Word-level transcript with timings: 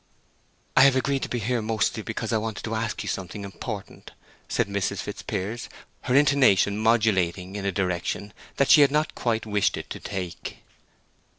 "I 0.75 0.81
have 0.81 0.95
agreed 0.95 1.21
to 1.21 1.29
be 1.29 1.37
here 1.37 1.61
mostly 1.61 2.01
because 2.01 2.33
I 2.33 2.37
wanted 2.39 2.63
to 2.63 2.73
ask 2.73 3.03
you 3.03 3.07
something 3.07 3.43
important," 3.43 4.13
said 4.49 4.67
Mrs. 4.67 4.97
Fitzpiers, 4.97 5.69
her 6.05 6.15
intonation 6.15 6.79
modulating 6.79 7.55
in 7.55 7.65
a 7.65 7.71
direction 7.71 8.33
that 8.55 8.71
she 8.71 8.81
had 8.81 8.89
not 8.89 9.13
quite 9.13 9.45
wished 9.45 9.77
it 9.77 9.91
to 9.91 9.99
take. 9.99 10.63